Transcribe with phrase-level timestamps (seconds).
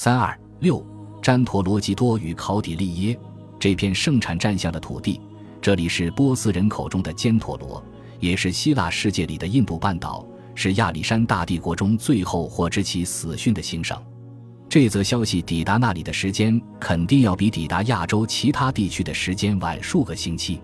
[0.00, 0.80] 三二六，
[1.20, 3.18] 詹陀罗基多与考底利耶
[3.58, 5.20] 这片盛产战象的土地，
[5.60, 7.82] 这里是波斯人口中的坚陀罗，
[8.20, 10.24] 也是希腊世界里的印度半岛，
[10.54, 14.00] 是亚历山大帝国中最后获知其死讯的行省。
[14.68, 20.60] 这则消息抵达那里的时间，肯定要比抵达亚洲其他地区的时间晚数个星期。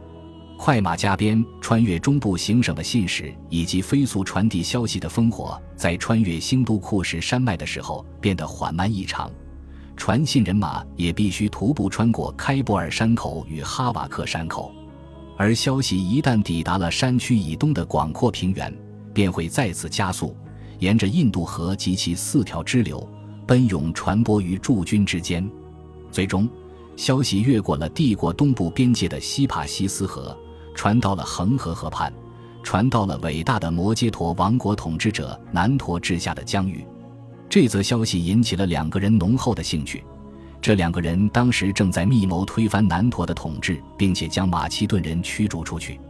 [0.56, 9.30] 快马加鞭穿越中部行省的信使，以及飞速传递消息的烽火，在穿越新都库什山脉的时候变得缓慢异常。
[9.96, 14.72] 传信人马也必须徒步穿过开伯尔山口与哈瓦克山口，
[15.36, 18.72] 而消息一旦抵达了山区以东的广阔平原，
[19.12, 20.36] 便会再次加速，
[20.78, 23.06] 沿着印度河及其四条支流
[23.46, 25.46] 奔涌传播于驻军之间。
[26.10, 26.48] 最终，
[26.96, 30.36] 消息越过了帝国东部边界的西帕西斯河。
[30.74, 32.12] 传到了恒河河畔，
[32.62, 36.84] 传到了伟大的摩揭陀王国统治者南陀治下的疆域。
[37.48, 40.02] 这则消息引起了两个人浓厚的兴趣。
[40.60, 46.00] 这两个人当时正在密谋推翻南陀的统治，并且将马其顿人驱逐出去。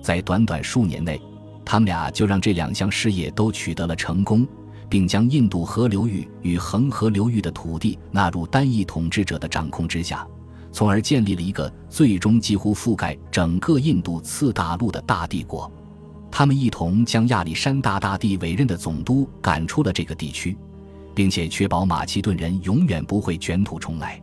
[0.00, 1.20] 在短短数年内，
[1.64, 4.46] 他们俩就让这两项事业都取得了成功，
[4.88, 10.24] 并将印度河流域与恒河流域的土地纳入单一统治者的掌控之下。
[10.76, 15.72] 从而建立了一个最终几乎覆盖整个印度次大陆的大帝国。
[16.30, 20.54] 他们一同将亚历山大大帝委任的总督赶出了这个地区，
[21.14, 24.20] 并且确保马其顿人永远不会卷土重来。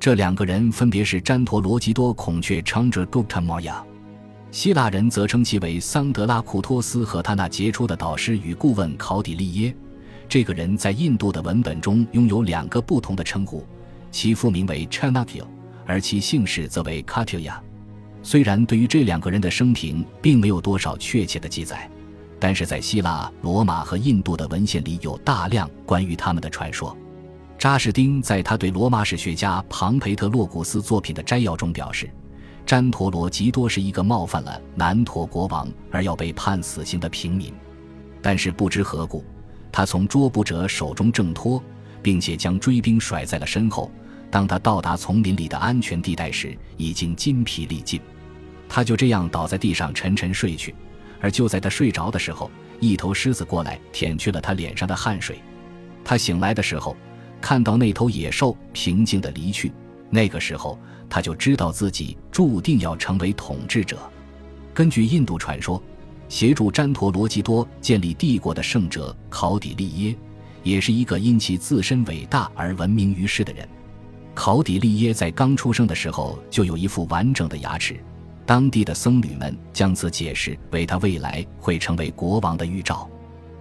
[0.00, 3.76] 这两个人分别是詹陀罗吉多孔雀 Chandragupta Maurya，
[4.50, 9.72] 希腊人则称其为桑德拉库托斯和他那杰出的导师与顾问考底利耶。
[10.28, 13.64] 这个人在印度的文本中拥有两个不同的称呼，
[14.10, 15.44] 其父名为 Chanakya。
[15.86, 17.62] 而其姓氏则为卡提亚。
[18.22, 21.90] 虽然对于这两个人的生平并没有多少确切的记载，
[22.40, 26.96] 但是在希腊、罗马和印度的文献里有大量关于他们的传说。
[27.58, 32.10] 扎士丁在他对罗马史学家庞培特洛古斯作品的摘要中表示，
[32.66, 37.52] 詹陀罗吉多是一个冒犯了南陀国王而要被判死刑的平民，
[38.20, 39.24] 但是不知何故，
[39.70, 41.62] 他从捉捕者手中挣脱，
[42.02, 43.90] 并且将追兵甩在了身后。
[44.34, 48.00] 当他到达丛林里的安全地带时，已经筋疲力尽，
[48.68, 50.74] 他就这样倒在地上沉沉睡去。
[51.20, 52.50] 而就在他睡着的时候，
[52.80, 55.40] 一头狮子过来舔去了他脸上的汗水。
[56.04, 56.96] 他醒来的时候，
[57.40, 59.70] 看到那头野兽平静地离去。
[60.10, 60.76] 那个时候，
[61.08, 63.96] 他就知道自己注定要成为统治者。
[64.74, 65.80] 根据印度传说，
[66.28, 70.16] 协助詹陀罗基多建立帝国的圣者考底利耶，
[70.64, 73.68] 也是一个因其自身伟大而闻名于世的人。
[74.34, 77.98] 考底利耶在刚出生的时候就有一副完整的牙齿，
[78.44, 83.08] 当地的僧侣们将此解释为他未来会成为国王的预兆。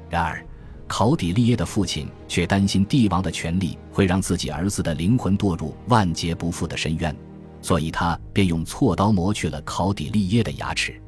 [0.10, 0.46] 然而，
[0.88, 7.16] 考底利耶的父亲却担心帝王的权力会让自己儿子的灵魂堕入万劫不复的深渊，
[7.62, 11.00] 所以他便用锉刀磨去了考底利耶的牙齿。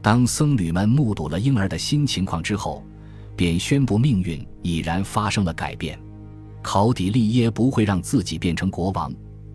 [0.00, 2.82] 当僧侣们目睹了婴儿的新情况之后，
[3.36, 5.98] 便宣布命运已然发生了改变。
[6.62, 9.12] 考底利耶不会让自己变成国王，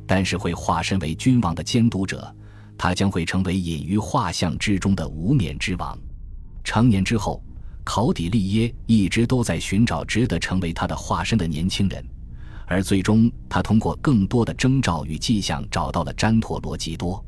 [0.08, 2.34] 但是会化身为君王的监督者。
[2.78, 5.98] 他将会成为隐于画像之中的无冕之王。
[6.62, 7.42] 成年之后，
[7.86, 12.06] 考底利耶一直都在寻找值得成为他的化身的年轻人，
[12.66, 17.24] 而最终他通过更多的征兆与迹象找到了詹陀罗吉多。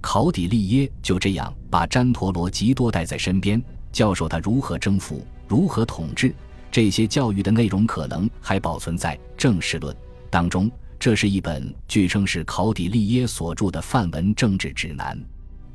[0.00, 6.32] 考底利耶就这样把詹陀罗吉多带在身边，教授他如何征服，如何统治。
[6.74, 9.94] 这些教育的内容可能还保存在《正史论》
[10.28, 10.68] 当中。
[10.98, 15.16] 这是一本据称是考底利耶所著的范文政治指南。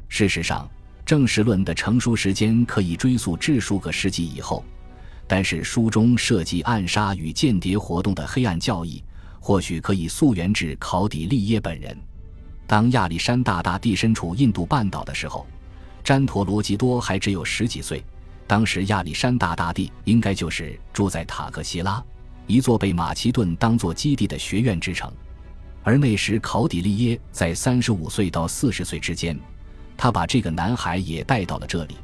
[0.10, 0.66] 事实上，
[1.06, 4.62] 《正史论》的成书时间可以追溯至数个世纪以后，
[5.26, 9.02] 但是书中涉及暗杀与间谍活动的黑暗教义，
[9.40, 11.98] 或许可以溯源至考底利耶本人。
[12.68, 15.48] 当亚历山大大帝身处印度半岛的时候，
[16.04, 18.04] 詹陀罗吉多还只有十几岁。
[18.50, 22.04] 当时亚历山大大帝应该就是住在塔克西拉，
[22.48, 25.08] 一座被马其顿当作基地的学院之城。
[25.84, 29.40] 而那时考底利耶在三十五岁到四十岁之间，
[29.96, 31.96] 他把这个男孩也带到了这里，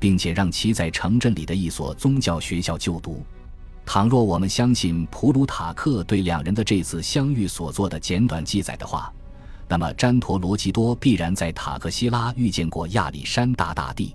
[0.00, 3.24] 并且让其在城镇里的一所宗教学校就读。
[3.86, 9.12] 倘若我们相信普鲁塔克对两人的这次相遇所做的简短记载的话，
[9.68, 14.12] 那么詹陀罗吉多必然在塔克西拉遇见过亚历山大大帝。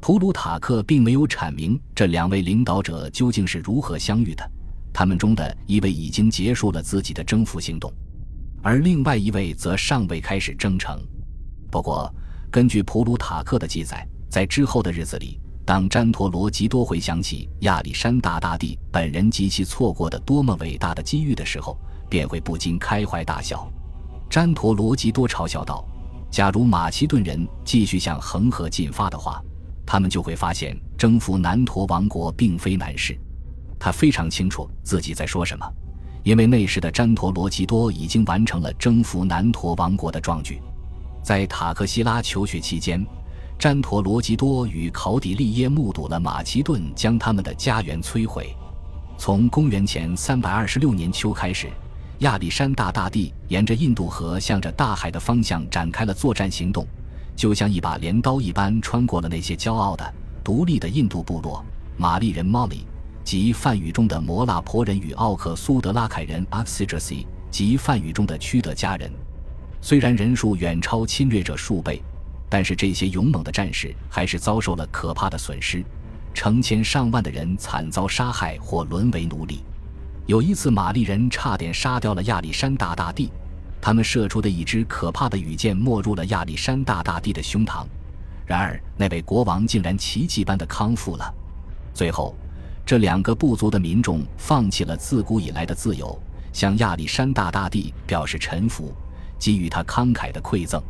[0.00, 4.50] 普鲁塔克并没有阐明这两位领导者究竟是如何相遇的，
[4.92, 7.92] 他们中的一位已经结束了自己的征服行动，
[8.62, 10.98] 而另外一位则尚未开始征程。
[11.70, 12.12] 不过，
[12.50, 21.76] 根据普鲁塔克的记载，在之后的日子里，当詹陀罗吉多回想起亚历山大大帝本人及其错过的多么伟大的机遇的时候，
[22.08, 23.70] 便会不禁开怀大笑。
[24.30, 25.86] 詹陀罗吉多嘲笑道
[26.30, 29.42] ：“假如马其顿人继续向恒河进发的话，
[29.90, 33.18] 他们就会发现征服南陀王国并非难事。”
[33.80, 35.66] 他非常清楚自己在说什么，
[36.24, 40.60] 因为那时的詹陀罗基多已经完成了征服南陀王国的壮举。
[41.22, 43.02] 在塔克西拉求学期间，
[43.58, 48.54] 詹陀罗基多与考底利耶目睹了马其顿将他们的家园摧毁。
[49.16, 51.68] 从公元前三百二十六年秋开始，
[52.18, 56.86] 亚历山大大帝沿着印度河向着大海的方向展开了作战行动，
[57.38, 60.12] 就像一把镰刀一般，穿过了那些骄傲的、
[60.42, 61.64] 独立的印度部落——
[61.96, 62.80] 玛丽人 Molly。
[63.22, 69.12] 及梵语中的摩拉婆人与奥克苏德拉凯人 a x i d r a s i 及梵语中的屈德加人，
[69.82, 72.02] 虽然人数远超侵略者数倍，
[72.48, 75.84] 但是这些勇猛的战士还是遭受了可怕的损失，
[76.32, 79.60] 成千上万的人惨遭杀害或沦为奴隶。
[80.26, 83.30] 有一次，玛丽人差点杀掉了亚历山大大帝，
[83.80, 87.86] 他们射出的一支可怕的羽箭没入了亚历山大大帝的胸膛，
[88.46, 91.34] 然而那位国王竟然奇迹般的康复了。
[91.94, 92.34] 最后。
[92.88, 96.18] 这两个部族的民众放弃了自古以来的自由，
[96.54, 98.94] 向亚历山大大帝表示臣服，
[99.38, 100.82] 给予他慷慨的馈赠，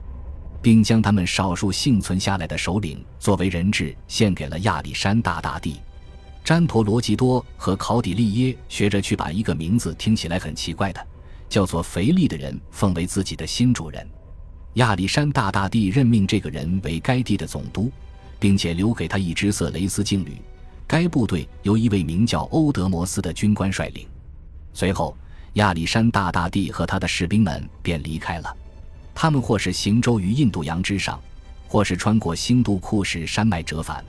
[0.62, 5.80] 并将他们少数幸存下来的首领作为人质献给了亚历山大大帝。
[6.44, 11.04] 詹陀罗基多和考底利耶学着去把一个名字听起来很奇怪的，
[11.48, 14.06] 叫做腓力的人奉为自己的新主人。
[14.74, 17.90] 亚历山大大帝任命这个人为该地的总督，
[18.38, 20.36] 并且留给他一支色雷斯劲旅。
[20.86, 24.06] 该部队由一位名叫欧德摩斯的军官率领。
[24.72, 25.16] 随后，
[25.54, 28.56] 亚历山大大帝和他的士兵们便离开了。
[29.14, 31.20] 他们或是行舟于印度洋之上，
[31.66, 34.04] 或是穿过新都库什山脉折返，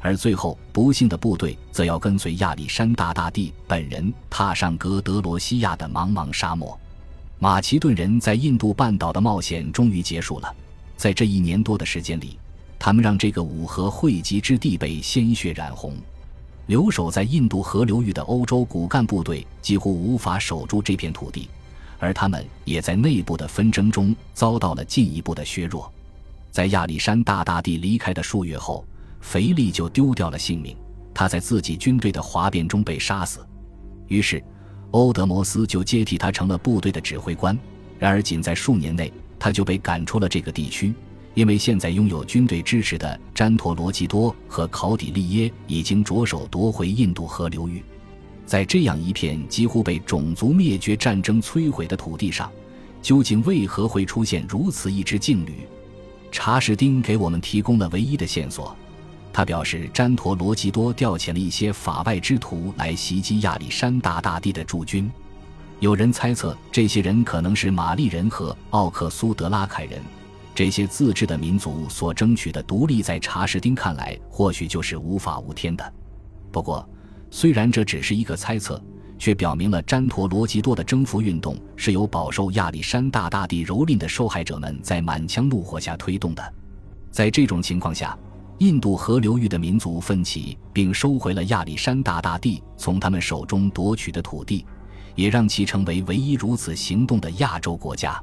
[0.00, 6.78] 而最后不幸的部队则要跟随亚历山大大帝本人踏上格德罗西亚的茫茫沙漠。
[7.42, 10.54] 马其顿人在印度半岛的冒险终于结束了。
[10.96, 12.38] 在这一年多的时间里，
[12.78, 15.96] 他们让这个五河汇集之地被鲜血染红。
[16.66, 21.48] 留守在印度河流域的欧洲骨干部队几乎无法守住这片土地，
[21.98, 25.92] 而他们也在内部的纷争中遭到了进一步的削弱。
[26.52, 28.84] 在亚历山大大帝离开的数月后，
[29.20, 30.76] 腓力就丢掉了性命，
[31.12, 33.44] 他在自己军队的哗变中被杀死。
[34.06, 34.40] 于是，
[34.92, 37.58] 欧德摩斯就接替他成了部队的指挥官。
[37.98, 40.94] 然而，仅在数年内，他就被赶出了这个地区。
[41.34, 47.82] 因为现在拥有军队支持的詹陀罗基多和考底利耶已经着手夺回印度河流域，
[48.44, 52.52] 在这样一片几乎被种族灭绝战争摧毁的土地上，
[53.00, 55.66] 究竟为何会出现如此一支劲旅？
[56.30, 58.76] 查士丁给我们提供了唯一的线索。
[59.32, 65.10] 他表示，詹陀罗基多调遣了一些法外之徒来袭击亚历山大大帝的驻军。
[65.80, 70.00] 有人猜测，这些人可能是玛丽人和奥克苏德拉凯人。
[70.54, 75.92] 这些自治的民族所争取的独立，在查士丁看来，或许就是无法无天的。
[76.52, 76.86] 不过，
[77.30, 78.80] 虽然这只是一个猜测，
[79.18, 86.54] 却表明了詹陀罗基多的征服运动是由饱受亚历山大大帝蹂躏的受害者们在满腔怒火下推动的。
[87.10, 88.16] 在这种情况下，
[88.62, 94.64] 印度河流域的民族奋起，并收回了亚历山大大帝从他们手中夺取的土地，
[95.16, 98.22] 也让其成为唯一如此行动的亚洲国家。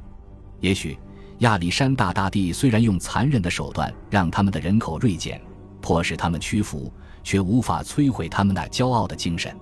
[0.61, 0.97] 也许。
[1.39, 5.41] 亚历山大大帝虽然用残忍的手段让他们的人口锐减，
[5.79, 6.91] 迫使他们屈服，
[7.23, 9.55] 却无法摧毁他们那骄傲的精神。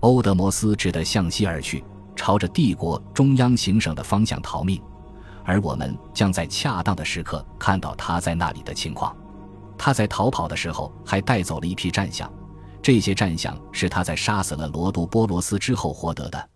[0.00, 1.84] 欧德摩斯只得向西而去，
[2.16, 4.80] 朝着帝国中央行省的方向逃命，
[5.44, 9.14] 而我们将在恰当的时刻看到他在那里的情况。
[9.82, 12.30] 他在逃跑的时候还带走了一批战象，
[12.82, 16.48] 这些战象是他在杀死了罗杜波罗斯之后获得的。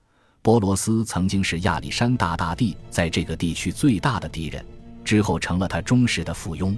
[0.42, 4.62] 波罗斯曾经是亚历山大大帝在这个地区最大的敌人，
[5.02, 6.76] 之后成了他忠实的附庸。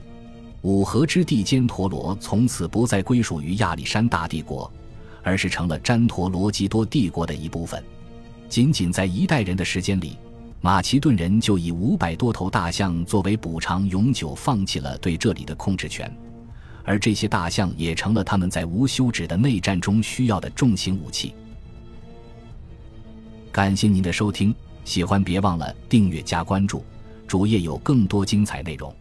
[0.63, 4.73] 五河之地坚陀罗从此不再归属于亚历山大帝国，
[5.25, 7.83] 而是成了詹陀罗基多帝国的一部分。
[8.49, 10.17] 仅仅在一代人的时间里，
[10.61, 16.09] 马其顿人就以五百多头大象作为补偿，永久放弃了对这里的控制权，
[16.87, 21.35] 而这些大象也成了他们在无休止的内战中需要的重型武器。
[23.53, 26.85] 感谢您的收听，喜欢别忘了订阅加关注，
[27.27, 28.95] 主页有更多精彩内容。